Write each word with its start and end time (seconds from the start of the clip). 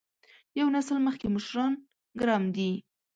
یو 0.59 0.67
نسل 0.75 0.97
مخکې 1.07 1.27
مشران 1.35 1.73
ګرم 2.19 2.43
دي. 2.55 2.71